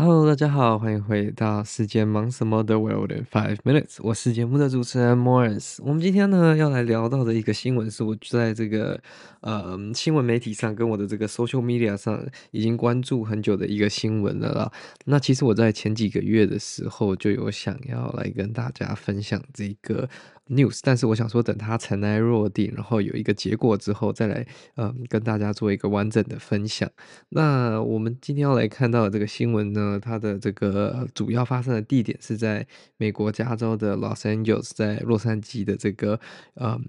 [0.00, 3.96] Hello，大家好，欢迎回到世界忙什么的 World in Five Minutes。
[4.00, 5.78] 我是节目的主持人 Morris。
[5.82, 9.02] 我们今天呢要来聊到的一个新闻，是我在这个
[9.40, 14.72] 呃新闻媒体上跟我的这个 social media 上已经关注很久的一个新闻了啦。
[15.06, 20.08] 那其实我在前几个月的时候就有想要来跟大家分享这个。
[20.48, 26.90] news，但是我想说，等它尘埃落定，然后有一个结果之后，再来，嗯，跟大家做一个完整的分享。
[27.30, 36.18] 那我们今天要来看到的这个新闻呢，它的这个主要发生的地点是在美国加州的 Los Angeles，在洛杉矶的这个，
[36.56, 36.82] 嗯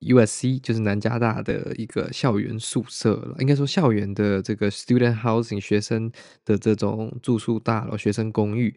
[0.00, 6.10] ，USC，就是南加大的一个校园宿舍了，应该说校园的这个 student housing 学生
[6.44, 8.74] 的这种住宿大楼、学生公寓。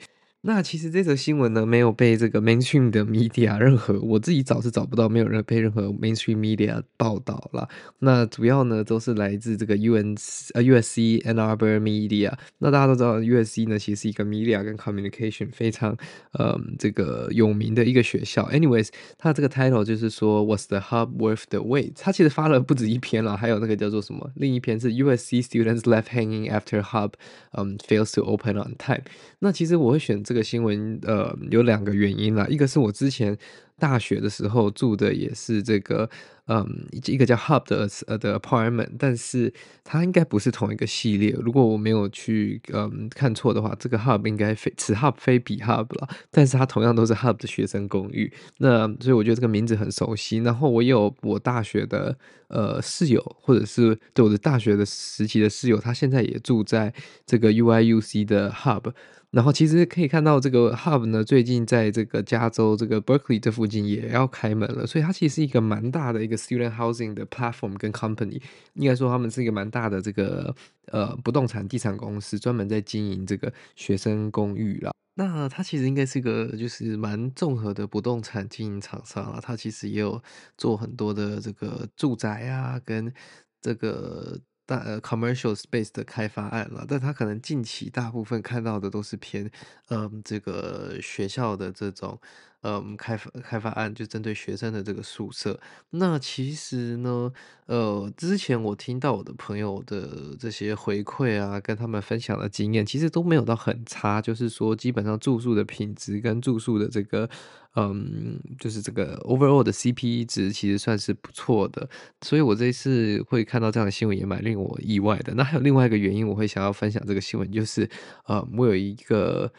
[0.47, 7.67] 那其实这则新闻呢，没有被这个 mainstream 的 media 任何，我自己找是找不到，没有人被任何 mainstream media 报道了。
[7.97, 10.15] 那主要呢都是来自这个 UN
[10.53, 12.31] 呃 USC Ann Arbor Media。
[12.59, 15.97] 那大家都知道 USC 呢其实是一个 media 跟 communication 非常
[16.33, 18.47] 呃这个有名的一个学校。
[18.51, 21.93] Anyways，它这个 title 就是说 Was the hub worth the wait？
[21.95, 24.29] 它其实发了不止一篇了，还有那个叫做什么？
[24.35, 27.13] 另一篇是 USC students left hanging after hub
[27.53, 29.01] 嗯、fails to open on time。
[29.39, 30.34] 那其实我会选这。
[30.35, 33.37] 这个新闻呃有两个原因啦，一个是我之前
[33.79, 36.09] 大学的时候住的也是这个
[36.47, 39.53] 嗯一个叫 Hub 的呃的 apartment，但是
[39.85, 41.31] 它应该不是同一个系列。
[41.41, 48.33] 如果我没有去嗯看错的话，这个 Hub 应该非此 Hub 非彼 Hub 了，但是它同样都是 Hub 的学生公寓。
[48.57, 50.39] 那所以我觉得这个名字很熟悉。
[50.39, 52.17] 然后我有我大学的
[52.49, 56.93] 呃室友，或者是对我的大学的时期的室友，他现在也住在
[57.25, 58.91] 这个 UIUC 的 Hub。
[59.35, 68.41] 然后其实可以看到，这个 Hub 呢，最近在这个加州这个 Berkeley 这附近也要开门了，所以它其实是一个蛮大的一个 student housing 的 platform 跟 company，
[68.75, 74.93] 应该说他们是一个蛮大的这个呃不动产地产公司，专门在经营这个学生公寓啦。
[75.15, 80.23] 那它其实应该是一个就是蛮综合的不动产经营厂商啊，它其实也有
[80.57, 83.13] 做很多的这个住宅啊，跟
[83.61, 84.39] 这个。
[84.65, 89.49] 大呃，commercial space 的开发案了，但他可能近期大部分看到的都是偏，
[89.89, 92.19] 嗯，这个学校的这种，
[92.65, 95.59] 嗯，开发开发案，就针对学生的这个宿舍。
[95.91, 97.31] 那其实呢，
[97.67, 107.29] 呃，之前我听到我的朋友的这些回馈啊，跟他们分享的经验，其实都没有到很差，就是说基本上住宿的品质跟住宿的这个。
[107.77, 111.89] 嗯，就是这个 overall 的 CP 值其实算是不错的，
[112.21, 115.33] 所以我这一次会看到这样的新闻也蛮令我意外的。
[115.33, 117.89] 那还有另外一个原因，我会想要分享这个新闻，就是
[118.27, 119.51] 呃，我有一个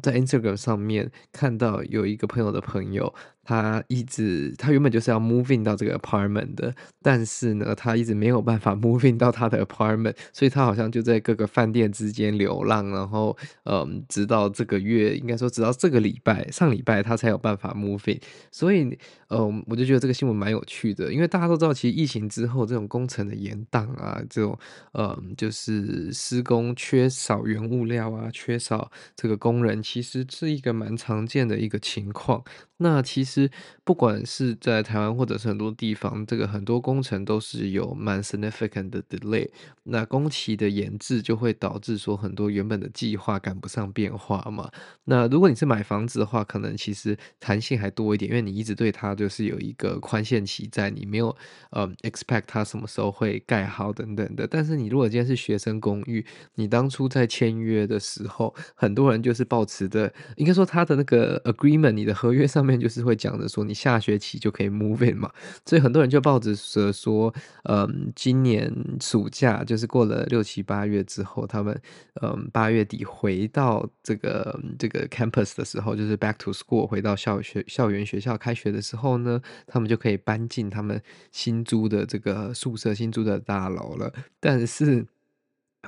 [0.00, 3.12] 在 Instagram 上面看到有一个朋友的朋友。
[3.44, 18.20] 他一直，他原本就是要 moving 到这个 apartment 的，但是呢，他一直没有办法 moving 到他的 apartment，所以他好像就在各个饭店之间流浪，然后，嗯，直到这个月，应该说直到这个礼拜，上礼拜他才有办法 moving，
[18.50, 18.98] 所以，
[19.30, 24.56] 嗯，我就觉得这个新闻蛮有趣的，因为大家都知道，其实疫情之后这种工程的延宕啊，这种，
[24.92, 32.42] 嗯，就是施工缺少原物料啊，缺少这个工人，其实是一个蛮常见的一个情况。
[32.78, 33.50] 那其实其实
[33.82, 39.48] 不管是在台湾或者是很多地方，这个很多工程都是有蛮 significant 的 delay。
[39.84, 44.70] 那工期的延滞就会导致说很多原本的计划赶不上变化嘛。
[45.04, 51.34] 那如果你是买房子的话，可能其实弹性还多一点，因为你一直对它就是有一个宽限期在，你没有
[51.70, 54.46] 呃 expect 它什么时候会盖好等等的。
[54.46, 56.24] 但是你如果今天是学生公寓，
[56.56, 62.72] 你当初在签约的时候，很多人就是抱持的，应该说他的那个 agreement，你的合约上面。
[62.82, 65.30] 就是会讲的说，你下学期就可以 move in 嘛，
[65.64, 67.32] 所以很多人就抱着说，
[67.64, 71.80] 嗯，今年暑假就是过了六七八月之后，他们
[72.20, 84.12] 嗯八月底回到这个这个 campus 的时候，就是 back to school 回到校学校园学校开学的时候呢，他们就可以搬进他们新租的这个宿舍、新租的大楼了。
[84.40, 85.06] 但是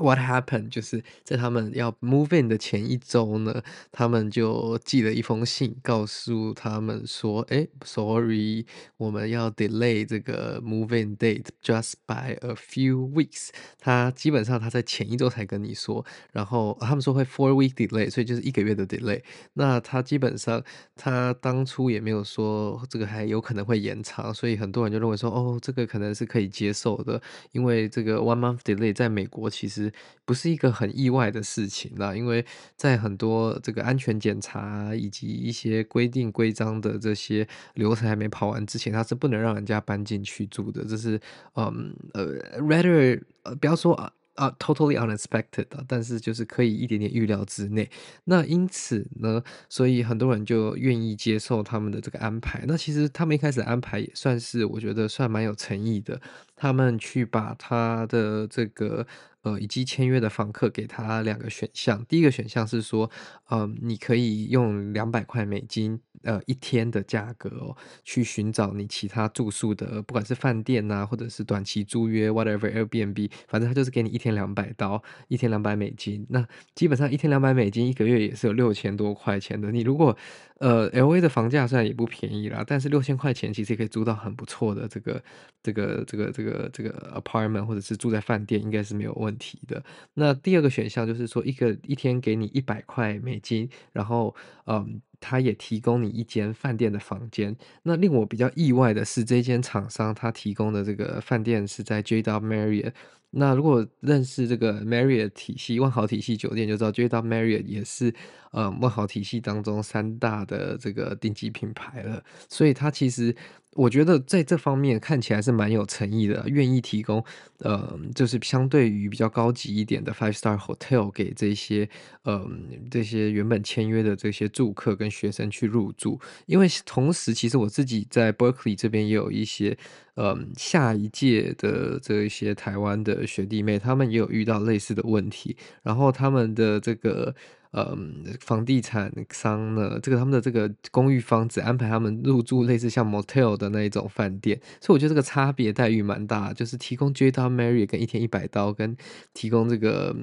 [0.01, 0.71] What happened？
[0.71, 3.63] 就是在他们要 move in 的前一周呢，
[3.93, 19.23] 他们就寄了一封信，告诉他们说：“哎，sorry，我们要 delay 这个 move in date just by a few weeks。”他基本上他在前一周才跟你说，然后他们说会 four week delay，所以就是一个月的 delay。
[19.53, 20.61] 那他基本上
[20.97, 29.84] 他当初也没有说这个还有可能会延长，所以很多人就认为说：“哦，这个可能是可以接受的，因为这个 one month delay 在美国其实。”
[30.25, 32.45] 不是一个很意外的事情啦，因为
[32.77, 40.85] 在很多这个安全检查以及一些规定规章的这些流程还没跑完之前，他是不能让人家搬进去住的。
[40.85, 41.21] 这是
[41.55, 44.13] 嗯呃，rather 呃，不要说啊。
[44.35, 47.89] 啊、，totally unexpected，但是就是可以一点点预料之内。
[48.25, 52.65] 那因此呢，所以很多人就愿意接受他们的这个安排。
[52.67, 56.21] 那其实他们一开始安排也算是，我觉得算蛮有诚意的。
[56.57, 59.07] 他们去把他的这个
[59.43, 62.05] 呃已经签约的房客给他两个选项。
[62.07, 63.11] 第一个选项是说，
[63.51, 66.01] 嗯、你可以用两百块美金。
[66.23, 76.27] 呃，一天的价格哦，去寻找你其他住宿的，不管是饭店呐、或者是短期租约，whatever Airbnb，反正他就是给你一天两百刀，一天两百美金。
[76.31, 79.71] 那基本上一天两百美金，一个月也是有六千多块钱的。
[79.71, 80.17] 你如果
[80.61, 85.23] 呃，LA 的房价虽然也不便宜啦，但是六千块钱其实也可以租到很不错的这个
[85.63, 89.83] 这个这个这个个这个 apartment，或者是住在饭店，应该是没有问题的。
[90.15, 94.35] 那第二个选项就是说，一个一天给你一百块美金，然后
[94.67, 95.01] 嗯。
[95.27, 97.57] 他也提供你一间饭店的房间。
[97.85, 102.93] 那令我比较意外的是，这间厂商他提供的这个饭店是在 JW Marriott。
[103.31, 108.15] 那如果认识这个 Marriott 体系、万豪体系酒店，就知道 JW Marriott 也是
[108.51, 112.23] 呃万豪体系当中三大的这个顶级品牌了。
[112.51, 113.35] 所以它其实。
[113.75, 117.25] 我觉得在这方面看起来是蛮有诚意的，愿意提供，
[117.59, 121.89] 呃，就是相对于比较高级一点的 five star hotel 给这些，
[122.23, 122.49] 呃，
[122.91, 126.21] 这些原本签约的这些住客跟学生去入住。
[126.47, 129.77] 因为同时，其实我自己在 Berkeley 这边也有一些，
[130.17, 137.35] 嗯，下一届的这一些台湾的学弟妹，他们也有遇到类似的问题，然后他们的这个。
[137.77, 148.97] 嗯，房地产商呢，这个他们的这个公寓房只安排他们入住类似像 motel 的那一种饭店，所以我觉得这个差别待遇蛮大，就是提供 j d a m a r r i 跟一天一百刀，跟
[149.33, 150.15] 提供这个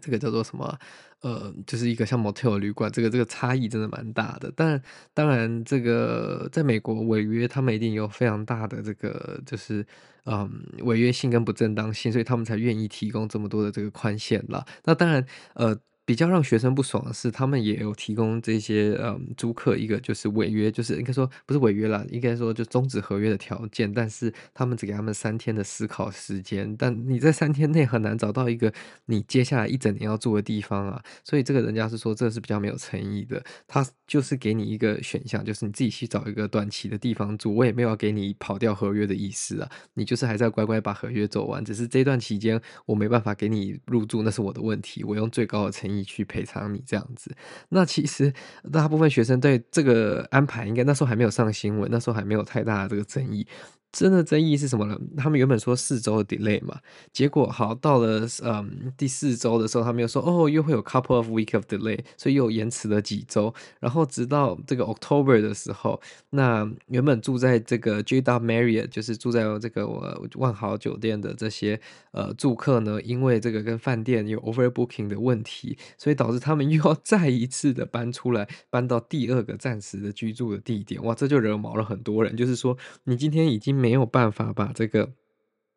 [0.00, 0.78] 这个叫做什么，
[1.22, 4.52] 呃，就是一个像 motel 旅馆，这个这个差异真的蛮大的。
[4.56, 4.80] 但
[5.14, 9.86] 当然，这个在美国违约，他们一定有非常大的这个就是
[10.24, 10.50] 嗯
[10.82, 14.64] 违约性跟不正当性，所以他们才愿意提供这么多的这个宽限了。
[14.84, 15.24] 那当然，
[15.54, 15.78] 呃。
[16.10, 23.94] 比较让学生不爽的是，他们也有提供这些嗯租客一个就是违约，就是应该说不是违约啦，应该说就终止合约的条件。
[23.94, 28.72] 但是他们只给他们三天的思考时间，但你在三天内很难找到一个
[29.06, 31.00] 你接下来一整年要住的地方啊。
[31.22, 33.40] 所以这个人家是说这是比较没有诚意的。
[33.68, 39.70] 他就是给你一个选项，就是你自己去找一个短期的地方住，我也没有给你跑掉合约的意思啊。
[39.94, 45.99] 你就是还是要乖乖把合约走完，只是这段期间我没办法给你入住，那是我的问题，我用最高的诚意。
[46.04, 47.34] 去赔偿你这样子，
[47.70, 48.32] 那其实
[48.72, 53.46] 大部分学生对这个安排，应该那时候还没有上新闻，那时候还没有太大的这个争议。
[53.92, 54.96] 真的争议是什么呢？
[55.16, 56.78] 他们原本说四周的 delay 嘛，
[57.12, 63.52] 结果好到了嗯第四周的时候，他们又说哦又会有 couple of week of delay，所以又延迟了几周。
[63.80, 66.00] 然后直到这个 October 的时候，
[66.30, 71.80] 那原本住在这个 JW Marriott，就是住在这个我万豪酒店的这些
[72.12, 81.02] 呃住客呢，因为这个跟饭店有 overbooking 的问题，所以导致他们 又要再一次的搬出来，搬到第二个暂时的居住的地点。
[81.02, 83.79] 哇，这就惹毛了很多人，就是说你今天已经。
[83.80, 85.08] 没有办法把这个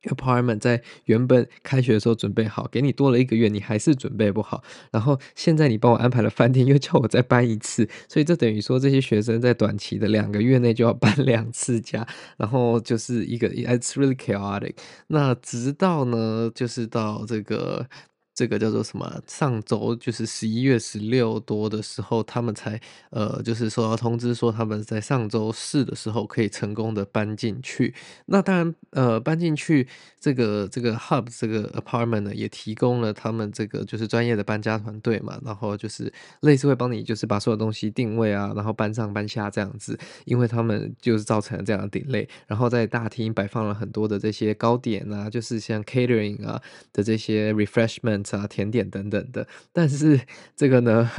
[0.04, 4.62] apartment 在原本开学的时候准备好，给你多了一个月，你还是准备不好。
[4.92, 12.06] 然后现在你帮我安排了饭店，又叫我再搬一次， 所以这等于说这些学生在短期的两个月内就要搬两次家，
[12.38, 14.76] 然后就是一个 it's really chaotic。
[15.08, 17.88] 那直到呢，就是到这个。
[18.36, 19.22] 这个叫做什么？
[19.28, 27.94] 上周就是十一月十六多的时候，他们才呃，就是收到通知说他们在上周四的时候可以成功的搬进去。
[28.26, 29.88] 那当然，呃，搬进去
[30.20, 36.12] 这个这个 Hub 这个 Apartment 呢，也提供了他们这个就是专业的搬家团队嘛，然后就是
[36.42, 42.28] 类似会帮你就是把所有东西定位啊，然后搬上搬下这样子，因为他们就是造成了这样的鼎累。
[42.48, 46.60] 然后在大厅摆放了很多的这些糕点啊，就是像 Catering 啊
[46.92, 48.23] 的这些 Refreshment。
[48.24, 49.48] 茶、甜点等等的。
[49.72, 50.20] 但是
[50.56, 51.10] 这个呢，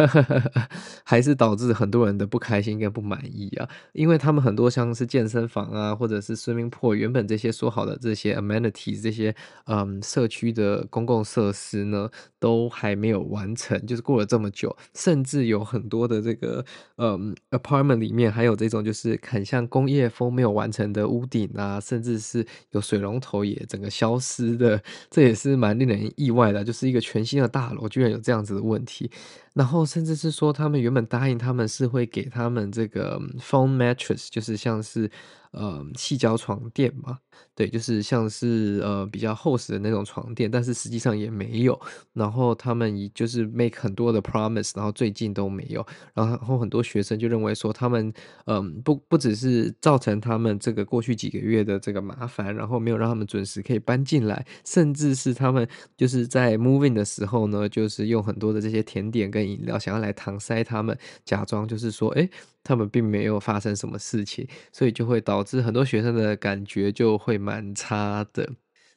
[1.04, 9.34] 还是导致很多人的不开心跟不满意啊，因为他们很多像是健身房啊，或者是 swimming pool，原本这些说好的这些 amenities 这些
[9.66, 12.08] 嗯社区的公共设施呢，
[12.38, 16.64] 都还没有完成，就是过了这么久，甚至有很多的这个
[16.96, 29.10] 嗯 apartment 里面还有这种就是很像工业风没有完成的屋顶啊，甚至是有水龙头也整个消失的，这也是蛮令人意外的，就是一个全新的大楼居然有这样子的问题。
[29.54, 35.10] 然后甚至是说，他们原本答应他们是会给他们这个 foam mattress，就是像是
[35.52, 37.18] 呃矽胶床垫嘛，
[37.54, 41.80] 对，就是像是呃比较厚实的那种床垫，但是实际上也没有。
[42.12, 45.86] 然后他们以就是 make 很多的 promise，然后最近都没有。
[46.14, 48.12] 然后很多学生就认为说，他们
[48.46, 62.28] 嗯、不不只是造成他们这个过去几个月的这个麻烦，然后没有让他们准时可以搬进来，甚至是他们就是在 moving 的时候呢，就是用很多的这些甜点跟饮料想要来搪塞他们，假装就是说，哎，
[62.62, 68.50] 他们并没有发生什么事情，所以就会导致很多学生的感觉就会蛮差的。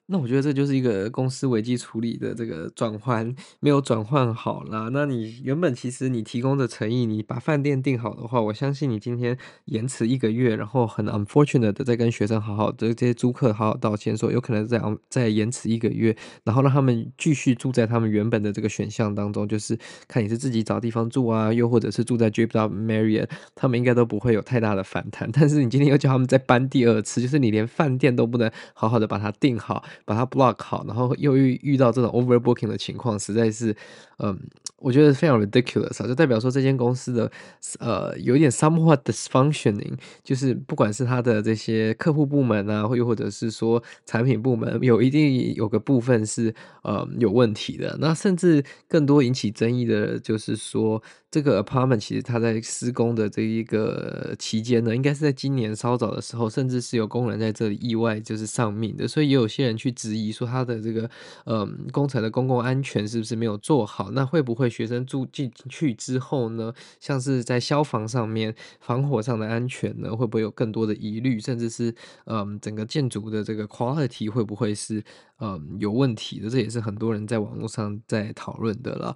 [0.09, 4.89] 那我觉得这就是一个公司危机处理的这个转换没有转换好啦。
[4.93, 25.29] 那你原本其实你提供的诚意，你把饭店订好的话，我相信你今天延迟一个月，然后很 unfortunate 的再跟学生好好的这些租客好好道歉，说有可能再再延迟一个月，然后让他们继续住在他们原本的这个选项当中，就是看你是自己找地方住啊，又或者是住在 Drip Up Marriott，他们应该都不会有太大的反弹。
[25.35, 29.83] 但是你今天又叫他们再搬第二次，就是你连饭店都不能好好的把它订好。
[30.05, 33.75] 把它 block 好，然后又遇遇到这种 overbooking 的情况，实在是，
[34.19, 34.37] 嗯，
[34.79, 37.31] 我觉得非常 ridiculous 啊，就代表说这间公司的
[37.79, 46.53] 呃有点 somewhat dysfunctioning，就是不管是他的这些客户部门啊，或又或者是说产品部门，有一定有个部分是
[46.83, 47.97] 呃有问题的。
[47.99, 61.09] 那甚至更多引起争议的就是说，这个 apartment 其实它在施工的这一个期间呢，应该是在今年稍早的时候，甚至是有工人在这里意外就是丧命的，所以也有些人去质疑说他的这个
[61.45, 64.11] 嗯工程的公共安全是不是没有做好？
[64.11, 71.39] 那会不会学生住进去之后呢，像是在消防上面、防火上的安全呢，会不会有更多的疑虑？
[71.39, 71.93] 甚至是
[72.25, 75.03] 嗯整个建筑的这个 quality 会不会是
[75.39, 76.49] 嗯有问题的？
[76.49, 79.15] 这也是很多人在网络上在讨论的了。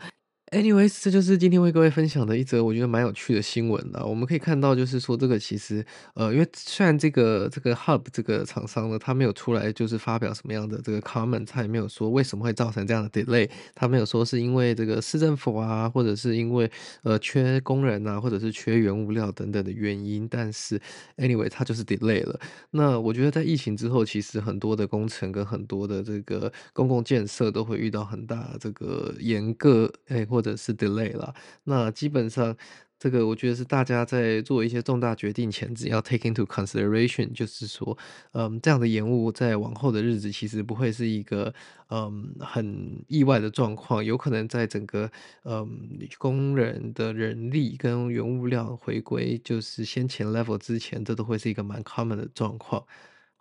[0.52, 4.06] Anyways，这就是今天为各位分享的一则我觉得蛮有趣的新闻了。
[4.06, 16.70] 我们可以看到，就是说这个其实，呃，因为虽然这个这个 Hub 这个厂商呢，他没有出来就是发表什么样的这个 comment，他也没有说为什么会造成这样的 delay，他没有说是因为这个市政府啊，或者是因为
[17.04, 20.28] 呃缺工人啊，或者是缺原物料等等的原因。
[20.28, 20.78] 但是
[21.16, 22.38] Anyway，他就是 delay 了。
[22.72, 30.41] 那我觉得在疫情之后，其实很多的工程跟很多的这个公共建设都会遇到很大这个严格，哎或。
[30.42, 31.32] 或者是 delay 了，
[31.66, 32.58] 那基本上
[32.98, 37.96] 这个我觉得是大家在做一些重大决定前，只要 take into consideration，就是说，
[38.32, 41.54] 嗯，这样的延误在往后的日子其实不会是一个
[41.90, 45.12] 嗯很意外的状况，有可能在整个
[45.44, 52.84] 嗯工人的人力跟原物料回归就是先前 level 之前，这都会是一个蛮 common 的状况。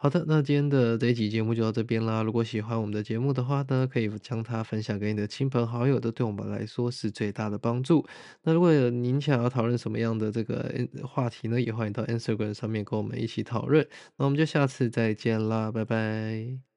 [0.03, 2.23] 好的，那今天的这一集节目就到这边啦。
[2.23, 8.07] 如果喜欢我们的节目的话呢，可以将它分享给你的亲朋好友，都对我们来说是最大的帮助。
[8.45, 13.87] 那如果有您想要讨论什么样的这个话题呢，也欢迎到 Instagram 上面跟我们一起讨论。
[14.17, 16.70] 那我们就下次再见啦，拜拜。